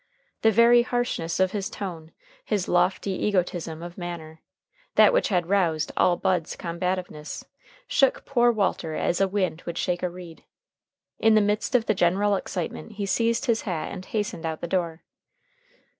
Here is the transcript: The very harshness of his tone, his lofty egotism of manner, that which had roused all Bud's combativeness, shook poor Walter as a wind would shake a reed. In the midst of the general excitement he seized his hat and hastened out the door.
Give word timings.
The 0.41 0.49
very 0.51 0.81
harshness 0.81 1.39
of 1.39 1.51
his 1.51 1.69
tone, 1.69 2.11
his 2.43 2.67
lofty 2.67 3.11
egotism 3.11 3.83
of 3.83 3.99
manner, 3.99 4.41
that 4.95 5.13
which 5.13 5.27
had 5.27 5.47
roused 5.47 5.91
all 5.95 6.17
Bud's 6.17 6.55
combativeness, 6.55 7.45
shook 7.87 8.25
poor 8.25 8.51
Walter 8.51 8.95
as 8.95 9.21
a 9.21 9.27
wind 9.27 9.61
would 9.67 9.77
shake 9.77 10.01
a 10.01 10.09
reed. 10.09 10.43
In 11.19 11.35
the 11.35 11.39
midst 11.39 11.75
of 11.75 11.85
the 11.85 11.93
general 11.93 12.35
excitement 12.35 12.93
he 12.93 13.05
seized 13.05 13.45
his 13.45 13.61
hat 13.61 13.91
and 13.91 14.03
hastened 14.05 14.43
out 14.43 14.59
the 14.59 14.67
door. 14.67 15.03